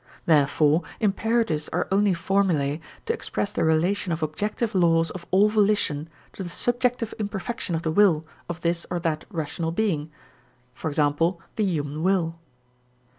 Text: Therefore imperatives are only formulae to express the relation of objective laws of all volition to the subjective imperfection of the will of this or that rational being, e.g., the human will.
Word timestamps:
Therefore 0.25 0.81
imperatives 0.99 1.69
are 1.69 1.87
only 1.91 2.15
formulae 2.15 2.79
to 3.05 3.13
express 3.13 3.51
the 3.51 3.63
relation 3.63 4.11
of 4.11 4.23
objective 4.23 4.73
laws 4.73 5.11
of 5.11 5.27
all 5.29 5.47
volition 5.47 6.09
to 6.33 6.41
the 6.41 6.49
subjective 6.49 7.13
imperfection 7.19 7.75
of 7.75 7.83
the 7.83 7.91
will 7.91 8.25
of 8.49 8.61
this 8.61 8.87
or 8.89 8.99
that 9.01 9.25
rational 9.29 9.71
being, 9.71 10.09
e.g., 10.75 10.91
the 11.55 11.63
human 11.63 12.01
will. 12.01 12.39